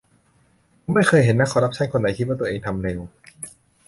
[0.81, 2.99] ผมไม่เคยเห็นนักคอร์รัปชันคนไหนคิดว่าตัวเองทำเลว